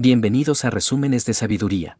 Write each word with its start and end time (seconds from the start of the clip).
Bienvenidos 0.00 0.64
a 0.64 0.70
Resúmenes 0.70 1.26
de 1.26 1.34
Sabiduría. 1.34 1.98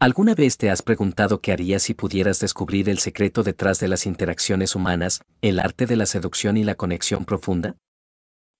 ¿Alguna 0.00 0.34
vez 0.34 0.56
te 0.56 0.70
has 0.70 0.80
preguntado 0.80 1.42
qué 1.42 1.52
harías 1.52 1.82
si 1.82 1.92
pudieras 1.92 2.40
descubrir 2.40 2.88
el 2.88 3.00
secreto 3.00 3.42
detrás 3.42 3.78
de 3.80 3.88
las 3.88 4.06
interacciones 4.06 4.74
humanas, 4.74 5.20
el 5.42 5.60
arte 5.60 5.84
de 5.84 5.96
la 5.96 6.06
seducción 6.06 6.56
y 6.56 6.64
la 6.64 6.74
conexión 6.74 7.26
profunda? 7.26 7.76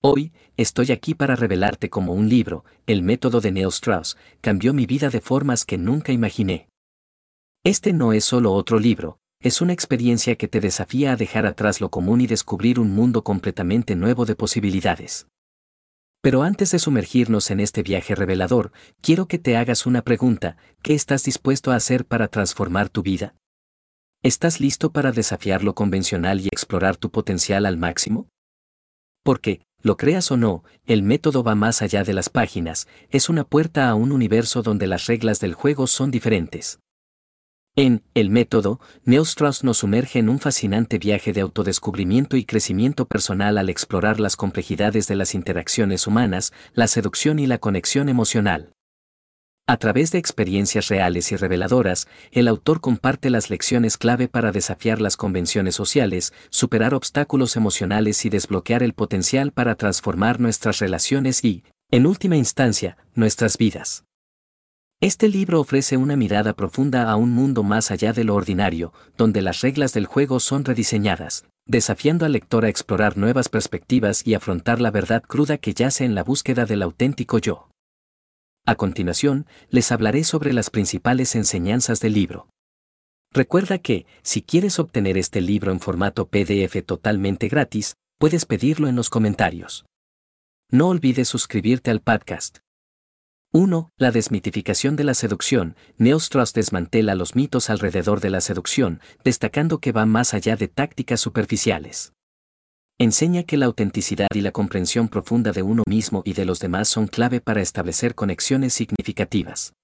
Hoy, 0.02 0.34
estoy 0.58 0.92
aquí 0.92 1.14
para 1.14 1.34
revelarte 1.34 1.88
cómo 1.88 2.12
un 2.12 2.28
libro, 2.28 2.66
El 2.86 3.02
método 3.02 3.40
de 3.40 3.52
Neil 3.52 3.68
Strauss, 3.68 4.18
cambió 4.42 4.74
mi 4.74 4.84
vida 4.84 5.08
de 5.08 5.22
formas 5.22 5.64
que 5.64 5.78
nunca 5.78 6.12
imaginé. 6.12 6.68
Este 7.64 7.94
no 7.94 8.12
es 8.12 8.26
solo 8.26 8.52
otro 8.52 8.78
libro, 8.78 9.18
es 9.40 9.62
una 9.62 9.72
experiencia 9.72 10.36
que 10.36 10.46
te 10.46 10.60
desafía 10.60 11.12
a 11.12 11.16
dejar 11.16 11.46
atrás 11.46 11.80
lo 11.80 11.88
común 11.88 12.20
y 12.20 12.26
descubrir 12.26 12.78
un 12.78 12.90
mundo 12.90 13.24
completamente 13.24 13.96
nuevo 13.96 14.26
de 14.26 14.36
posibilidades. 14.36 15.26
Pero 16.22 16.44
antes 16.44 16.70
de 16.70 16.78
sumergirnos 16.78 17.50
en 17.50 17.58
este 17.58 17.82
viaje 17.82 18.14
revelador, 18.14 18.70
quiero 19.00 19.26
que 19.26 19.40
te 19.40 19.56
hagas 19.56 19.86
una 19.86 20.02
pregunta, 20.02 20.56
¿qué 20.80 20.94
estás 20.94 21.24
dispuesto 21.24 21.72
a 21.72 21.74
hacer 21.74 22.06
para 22.06 22.28
transformar 22.28 22.88
tu 22.88 23.02
vida? 23.02 23.34
¿Estás 24.22 24.60
listo 24.60 24.92
para 24.92 25.10
desafiar 25.10 25.64
lo 25.64 25.74
convencional 25.74 26.40
y 26.40 26.46
explorar 26.46 26.96
tu 26.96 27.10
potencial 27.10 27.66
al 27.66 27.76
máximo? 27.76 28.28
Porque, 29.24 29.62
lo 29.80 29.96
creas 29.96 30.30
o 30.30 30.36
no, 30.36 30.62
el 30.86 31.02
método 31.02 31.42
va 31.42 31.56
más 31.56 31.82
allá 31.82 32.04
de 32.04 32.12
las 32.12 32.28
páginas, 32.28 32.86
es 33.10 33.28
una 33.28 33.42
puerta 33.42 33.88
a 33.88 33.96
un 33.96 34.12
universo 34.12 34.62
donde 34.62 34.86
las 34.86 35.06
reglas 35.06 35.40
del 35.40 35.54
juego 35.54 35.88
son 35.88 36.12
diferentes. 36.12 36.78
En 37.74 38.02
El 38.12 38.28
método, 38.28 38.80
Neil 39.06 39.22
Strauss 39.22 39.64
nos 39.64 39.78
sumerge 39.78 40.18
en 40.18 40.28
un 40.28 40.40
fascinante 40.40 40.98
viaje 40.98 41.32
de 41.32 41.40
autodescubrimiento 41.40 42.36
y 42.36 42.44
crecimiento 42.44 43.06
personal 43.06 43.56
al 43.56 43.70
explorar 43.70 44.20
las 44.20 44.36
complejidades 44.36 45.08
de 45.08 45.16
las 45.16 45.34
interacciones 45.34 46.06
humanas, 46.06 46.52
la 46.74 46.86
seducción 46.86 47.38
y 47.38 47.46
la 47.46 47.56
conexión 47.56 48.10
emocional. 48.10 48.74
A 49.66 49.78
través 49.78 50.10
de 50.12 50.18
experiencias 50.18 50.88
reales 50.88 51.32
y 51.32 51.36
reveladoras, 51.36 52.08
el 52.30 52.46
autor 52.48 52.82
comparte 52.82 53.30
las 53.30 53.48
lecciones 53.48 53.96
clave 53.96 54.28
para 54.28 54.52
desafiar 54.52 55.00
las 55.00 55.16
convenciones 55.16 55.74
sociales, 55.74 56.34
superar 56.50 56.92
obstáculos 56.92 57.56
emocionales 57.56 58.26
y 58.26 58.28
desbloquear 58.28 58.82
el 58.82 58.92
potencial 58.92 59.50
para 59.50 59.76
transformar 59.76 60.40
nuestras 60.40 60.78
relaciones 60.78 61.42
y, 61.42 61.64
en 61.90 62.04
última 62.04 62.36
instancia, 62.36 62.98
nuestras 63.14 63.56
vidas. 63.56 64.04
Este 65.02 65.26
libro 65.26 65.58
ofrece 65.58 65.96
una 65.96 66.14
mirada 66.14 66.52
profunda 66.52 67.10
a 67.10 67.16
un 67.16 67.30
mundo 67.30 67.64
más 67.64 67.90
allá 67.90 68.12
de 68.12 68.22
lo 68.22 68.36
ordinario, 68.36 68.92
donde 69.16 69.42
las 69.42 69.60
reglas 69.60 69.92
del 69.92 70.06
juego 70.06 70.38
son 70.38 70.64
rediseñadas, 70.64 71.44
desafiando 71.66 72.24
al 72.24 72.30
lector 72.30 72.64
a 72.64 72.68
explorar 72.68 73.16
nuevas 73.16 73.48
perspectivas 73.48 74.24
y 74.24 74.34
afrontar 74.34 74.80
la 74.80 74.92
verdad 74.92 75.20
cruda 75.20 75.58
que 75.58 75.74
yace 75.74 76.04
en 76.04 76.14
la 76.14 76.22
búsqueda 76.22 76.66
del 76.66 76.82
auténtico 76.82 77.38
yo. 77.38 77.68
A 78.64 78.76
continuación, 78.76 79.48
les 79.70 79.90
hablaré 79.90 80.22
sobre 80.22 80.52
las 80.52 80.70
principales 80.70 81.34
enseñanzas 81.34 81.98
del 81.98 82.12
libro. 82.12 82.48
Recuerda 83.32 83.78
que, 83.78 84.06
si 84.22 84.40
quieres 84.40 84.78
obtener 84.78 85.18
este 85.18 85.40
libro 85.40 85.72
en 85.72 85.80
formato 85.80 86.28
PDF 86.28 86.80
totalmente 86.86 87.48
gratis, 87.48 87.96
puedes 88.20 88.46
pedirlo 88.46 88.86
en 88.86 88.94
los 88.94 89.10
comentarios. 89.10 89.84
No 90.70 90.86
olvides 90.86 91.26
suscribirte 91.26 91.90
al 91.90 92.02
podcast. 92.02 92.61
1. 93.54 93.90
La 93.98 94.10
desmitificación 94.10 94.96
de 94.96 95.04
la 95.04 95.12
seducción. 95.12 95.76
Neostrauss 95.98 96.54
desmantela 96.54 97.14
los 97.14 97.36
mitos 97.36 97.68
alrededor 97.68 98.20
de 98.20 98.30
la 98.30 98.40
seducción, 98.40 99.02
destacando 99.24 99.78
que 99.78 99.92
va 99.92 100.06
más 100.06 100.32
allá 100.32 100.56
de 100.56 100.68
tácticas 100.68 101.20
superficiales. 101.20 102.14
Enseña 102.98 103.42
que 103.42 103.58
la 103.58 103.66
autenticidad 103.66 104.28
y 104.32 104.40
la 104.40 104.52
comprensión 104.52 105.08
profunda 105.08 105.52
de 105.52 105.60
uno 105.60 105.82
mismo 105.86 106.22
y 106.24 106.32
de 106.32 106.46
los 106.46 106.60
demás 106.60 106.88
son 106.88 107.06
clave 107.08 107.42
para 107.42 107.60
establecer 107.60 108.14
conexiones 108.14 108.72
significativas. 108.72 109.74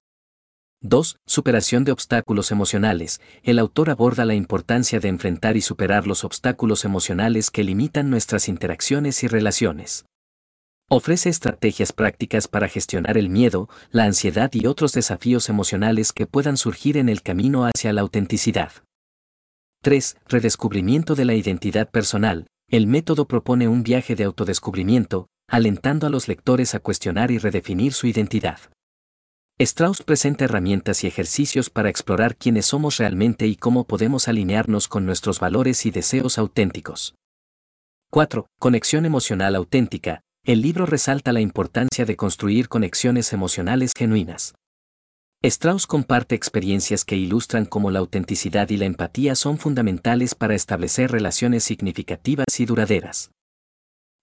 2. 0.81 1.19
Superación 1.27 1.85
de 1.85 1.93
obstáculos 1.93 2.51
emocionales. 2.51 3.21
El 3.43 3.59
autor 3.59 3.91
aborda 3.91 4.25
la 4.25 4.35
importancia 4.35 4.99
de 4.99 5.09
enfrentar 5.09 5.59
y 5.59 5.61
superar 5.61 6.07
los 6.07 6.25
obstáculos 6.25 6.87
emocionales 6.87 7.51
que 7.51 7.65
limitan 7.65 8.09
nuestras 8.09 8.49
interacciones 8.49 9.23
y 9.25 9.29
relaciones. 9.29 10.07
Ofrece 10.91 11.29
estrategias 11.29 11.93
prácticas 11.93 12.49
para 12.49 12.67
gestionar 12.67 13.19
el 13.19 13.29
miedo, 13.29 13.69
la 13.91 14.05
ansiedad 14.05 14.51
y 14.55 14.67
otros 14.67 14.93
desafíos 14.93 15.51
emocionales 15.51 16.15
que 16.15 16.27
puedan 16.27 16.57
surgir 16.57 16.97
en 16.97 17.11
el 17.11 17.21
camino 17.21 17.67
hacia 17.67 17.93
la 17.93 18.01
autenticidad. 18.01 18.73
3. 19.83 20.17
Redescubrimiento 20.27 21.15
de 21.15 21.27
la 21.27 21.35
identidad 21.35 21.91
personal. 21.91 22.47
El 22.71 22.87
método 22.87 23.29
propone 23.29 23.69
un 23.69 23.83
viaje 23.83 24.17
de 24.17 24.25
autodescubrimiento, 24.25 25.27
alentando 25.47 26.07
a 26.07 26.11
los 26.11 26.27
lectores 26.27 26.75
a 26.75 26.81
cuestionar 26.81 27.31
y 27.31 27.37
redefinir 27.37 27.93
su 27.93 28.07
identidad. 28.07 28.59
Strauss 29.59 30.03
presenta 30.03 30.47
herramientas 30.47 31.05
y 31.05 31.07
ejercicios 31.07 31.69
para 31.69 31.91
explorar 31.91 32.35
quiénes 32.35 32.65
somos 32.65 32.97
realmente 32.97 33.47
y 33.47 33.57
cómo 33.57 33.85
podemos 33.85 34.27
alinearnos 34.27 34.89
con 34.89 35.05
nuestros 35.05 35.39
valores 35.39 35.85
y 35.85 35.91
deseos 35.91 36.39
auténticos. 36.39 37.15
4. 38.11 38.47
Conexión 38.59 39.05
emocional 39.05 39.55
auténtica 39.55 40.23
el 40.49 40.63
libro 40.63 40.87
resalta 40.87 41.35
la 41.35 41.43
importancia 41.43 42.07
de 42.07 42.17
construir 42.17 42.71
conexiones 42.71 43.35
emocionales 43.35 43.93
genuinas. 43.95 44.55
Strauss 45.43 45.87
comparte 45.87 46.35
experiencias 46.35 47.05
que 47.05 47.17
ilustran 47.17 47.67
cómo 47.67 47.91
la 47.91 47.99
autenticidad 47.99 48.71
y 48.71 48.79
la 48.79 48.87
empatía 48.87 49.35
son 49.35 49.59
fundamentales 49.59 50.35
para 50.35 50.55
establecer 50.55 51.11
relaciones 51.11 51.65
significativas 51.65 52.61
y 52.61 52.65
duraderas. 52.65 53.31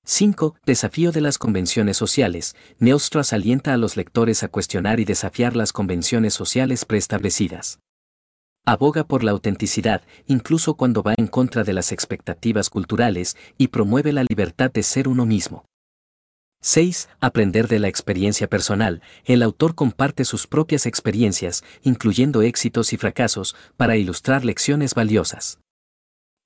5. 0.06 0.56
Desafío 0.66 1.12
de 1.12 1.22
las 1.22 1.38
convenciones 1.38 1.96
sociales. 1.96 2.56
Neostrauss 2.80 3.32
alienta 3.32 3.76
a 3.76 3.78
los 3.78 3.96
lectores 3.96 4.42
a 4.42 4.48
cuestionar 4.48 5.00
y 5.00 5.06
desafiar 5.06 5.56
las 5.56 5.74
convenciones 5.74 6.34
sociales 6.34 6.86
preestablecidas. 6.86 7.78
Aboga 8.66 9.04
por 9.04 9.24
la 9.24 9.30
autenticidad, 9.30 10.02
incluso 10.26 10.74
cuando 10.74 11.04
va 11.04 11.14
en 11.18 11.28
contra 11.28 11.64
de 11.64 11.74
las 11.74 11.92
expectativas 11.92 12.72
culturales, 12.72 13.38
y 13.60 13.68
promueve 13.68 14.12
la 14.12 14.26
libertad 14.28 14.72
de 14.72 14.82
ser 14.82 15.08
uno 15.08 15.28
mismo. 15.28 15.66
6. 16.66 17.10
Aprender 17.20 17.68
de 17.68 17.78
la 17.78 17.90
experiencia 17.90 18.50
personal. 18.50 19.04
El 19.24 19.44
autor 19.44 19.76
comparte 19.76 20.26
sus 20.26 20.48
propias 20.48 20.88
experiencias, 20.88 21.64
incluyendo 21.84 22.42
éxitos 22.42 22.92
y 22.92 22.98
fracasos, 22.98 23.56
para 23.78 23.98
ilustrar 23.98 24.44
lecciones 24.44 24.96
valiosas. 24.96 25.60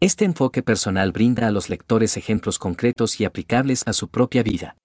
Este 0.01 0.25
enfoque 0.25 0.61
personal 0.61 1.13
brinda 1.13 1.47
a 1.47 1.51
los 1.51 1.69
lectores 1.69 2.17
ejemplos 2.17 2.59
concretos 2.59 3.21
y 3.21 3.23
aplicables 3.23 3.83
a 3.87 3.93
su 3.93 4.09
propia 4.09 4.43
vida. 4.43 4.75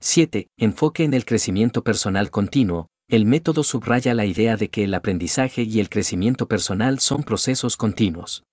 7. 0.00 0.46
Enfoque 0.58 1.02
en 1.02 1.14
el 1.14 1.24
crecimiento 1.24 1.82
personal 1.82 2.30
continuo. 2.30 2.86
El 3.08 3.26
método 3.26 3.64
subraya 3.64 4.14
la 4.14 4.26
idea 4.26 4.56
de 4.56 4.68
que 4.68 4.84
el 4.84 4.94
aprendizaje 4.94 5.62
y 5.62 5.80
el 5.80 5.88
crecimiento 5.88 6.46
personal 6.46 7.00
son 7.00 7.24
procesos 7.24 7.76
continuos. 7.76 8.44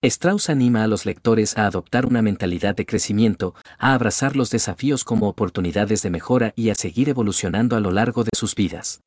Strauss 0.00 0.48
anima 0.48 0.84
a 0.84 0.86
los 0.86 1.06
lectores 1.06 1.58
a 1.58 1.66
adoptar 1.66 2.06
una 2.06 2.22
mentalidad 2.22 2.76
de 2.76 2.86
crecimiento, 2.86 3.56
a 3.78 3.94
abrazar 3.94 4.36
los 4.36 4.48
desafíos 4.48 5.02
como 5.02 5.28
oportunidades 5.28 6.02
de 6.02 6.10
mejora 6.10 6.52
y 6.54 6.70
a 6.70 6.76
seguir 6.76 7.08
evolucionando 7.08 7.74
a 7.74 7.80
lo 7.80 7.90
largo 7.90 8.22
de 8.22 8.30
sus 8.32 8.54
vidas. 8.54 9.00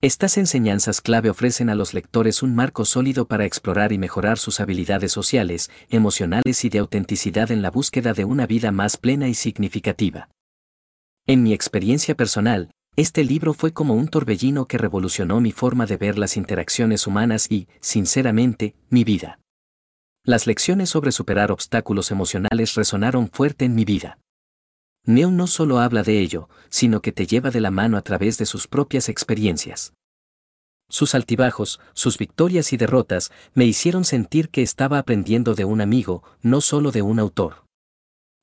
Estas 0.00 0.38
enseñanzas 0.38 1.00
clave 1.00 1.30
ofrecen 1.30 1.70
a 1.70 1.76
los 1.76 1.94
lectores 1.94 2.42
un 2.42 2.52
marco 2.52 2.84
sólido 2.84 3.28
para 3.28 3.44
explorar 3.44 3.92
y 3.92 3.98
mejorar 3.98 4.38
sus 4.38 4.58
habilidades 4.58 5.12
sociales, 5.12 5.70
emocionales 5.88 6.64
y 6.64 6.68
de 6.68 6.80
autenticidad 6.80 7.52
en 7.52 7.62
la 7.62 7.70
búsqueda 7.70 8.12
de 8.12 8.24
una 8.24 8.48
vida 8.48 8.72
más 8.72 8.96
plena 8.96 9.28
y 9.28 9.34
significativa. 9.34 10.28
En 11.28 11.44
mi 11.44 11.52
experiencia 11.52 12.16
personal, 12.16 12.72
este 12.96 13.22
libro 13.22 13.54
fue 13.54 13.72
como 13.72 13.94
un 13.94 14.08
torbellino 14.08 14.66
que 14.66 14.78
revolucionó 14.78 15.40
mi 15.40 15.52
forma 15.52 15.86
de 15.86 15.96
ver 15.96 16.18
las 16.18 16.36
interacciones 16.36 17.06
humanas 17.06 17.46
y, 17.48 17.68
sinceramente, 17.80 18.74
mi 18.90 19.04
vida. 19.04 19.38
Las 20.24 20.46
lecciones 20.46 20.88
sobre 20.88 21.10
superar 21.10 21.50
obstáculos 21.50 22.12
emocionales 22.12 22.76
resonaron 22.76 23.28
fuerte 23.28 23.64
en 23.64 23.74
mi 23.74 23.84
vida. 23.84 24.18
Neil 25.04 25.36
no 25.36 25.48
solo 25.48 25.80
habla 25.80 26.04
de 26.04 26.20
ello, 26.20 26.48
sino 26.68 27.02
que 27.02 27.10
te 27.10 27.26
lleva 27.26 27.50
de 27.50 27.60
la 27.60 27.72
mano 27.72 27.96
a 27.96 28.02
través 28.02 28.38
de 28.38 28.46
sus 28.46 28.68
propias 28.68 29.08
experiencias. 29.08 29.94
Sus 30.88 31.16
altibajos, 31.16 31.80
sus 31.92 32.18
victorias 32.18 32.72
y 32.72 32.76
derrotas 32.76 33.32
me 33.54 33.64
hicieron 33.64 34.04
sentir 34.04 34.50
que 34.50 34.62
estaba 34.62 34.98
aprendiendo 34.98 35.56
de 35.56 35.64
un 35.64 35.80
amigo, 35.80 36.22
no 36.40 36.60
solo 36.60 36.92
de 36.92 37.02
un 37.02 37.18
autor. 37.18 37.64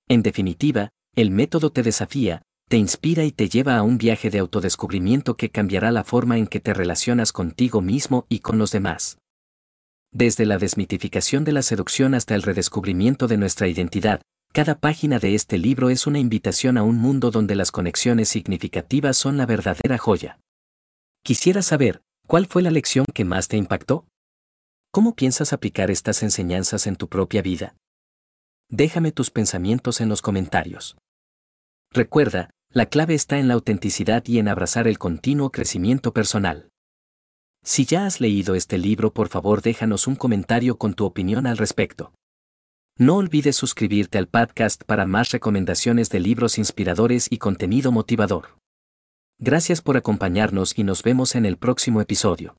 En 0.10 0.22
definitiva, 0.22 0.90
el 1.16 1.32
método 1.32 1.70
te 1.70 1.82
desafía, 1.82 2.42
te 2.68 2.76
inspira 2.76 3.24
y 3.24 3.32
te 3.32 3.48
lleva 3.48 3.78
a 3.78 3.84
un 3.84 3.98
viaje 3.98 4.30
de 4.30 4.40
autodescubrimiento 4.40 5.38
que 5.38 5.50
cambiará 5.50 5.92
la 5.92 6.04
forma 6.04 6.38
en 6.40 6.48
que 6.48 6.60
te 6.60 6.74
relacionas 6.74 7.32
contigo 7.32 7.80
mismo 7.80 8.26
y 8.28 8.40
con 8.40 8.58
los 8.58 8.72
demás. 8.72 9.19
Desde 10.12 10.46
la 10.46 10.58
desmitificación 10.58 11.44
de 11.44 11.52
la 11.52 11.62
seducción 11.62 12.16
hasta 12.16 12.34
el 12.34 12.42
redescubrimiento 12.42 13.28
de 13.28 13.38
nuestra 13.38 13.68
identidad, 13.68 14.22
cada 14.52 14.80
página 14.80 15.20
de 15.20 15.36
este 15.36 15.60
libro 15.60 15.92
es 15.92 16.08
una 16.08 16.18
invitación 16.18 16.78
a 16.78 16.84
un 16.84 16.98
mundo 16.98 17.30
donde 17.30 17.56
las 17.56 17.72
conexiones 17.72 18.30
significativas 18.30 19.18
son 19.18 19.38
la 19.38 19.46
verdadera 19.46 20.00
joya. 20.00 20.40
Quisiera 21.24 21.62
saber, 21.62 22.02
¿cuál 22.26 22.48
fue 22.48 22.64
la 22.64 22.72
lección 22.72 23.06
que 23.14 23.24
más 23.24 23.48
te 23.48 23.58
impactó? 23.58 24.08
¿Cómo 24.92 25.16
piensas 25.16 25.54
aplicar 25.54 25.92
estas 25.92 26.24
enseñanzas 26.24 26.88
en 26.88 26.96
tu 26.96 27.08
propia 27.08 27.44
vida? 27.44 27.76
Déjame 28.70 29.12
tus 29.12 29.30
pensamientos 29.30 30.02
en 30.02 30.10
los 30.10 30.24
comentarios. 30.24 30.98
Recuerda, 31.92 32.50
La 32.72 32.86
clave 32.86 33.16
está 33.16 33.40
en 33.40 33.48
la 33.48 33.56
autenticidad 33.56 34.24
y 34.28 34.38
en 34.38 34.48
abrazar 34.48 34.88
el 34.88 35.00
continuo 35.00 35.52
crecimiento 35.52 36.14
personal. 36.14 36.70
Si 37.64 37.86
ya 37.86 38.06
has 38.06 38.22
leído 38.22 38.56
este 38.56 38.78
libro, 38.78 39.14
por 39.14 39.28
favor 39.28 39.62
déjanos 39.62 40.08
un 40.08 40.16
comentario 40.16 40.78
con 40.78 40.94
tu 40.94 41.06
opinión 41.06 41.46
al 41.46 41.58
respecto. 41.58 42.14
No 42.98 43.18
olvides 43.18 43.56
suscribirte 43.56 44.18
al 44.18 44.28
podcast 44.28 44.84
para 44.84 45.06
más 45.06 45.32
recomendaciones 45.32 46.10
de 46.10 46.20
libros 46.20 46.58
inspiradores 46.58 47.28
y 47.30 47.38
contenido 47.38 47.92
motivador. 47.92 48.58
Gracias 49.40 49.82
por 49.82 49.96
acompañarnos 49.96 50.78
y 50.78 50.84
nos 50.84 51.02
vemos 51.04 51.36
en 51.36 51.46
el 51.46 51.58
próximo 51.58 52.02
episodio. 52.02 52.58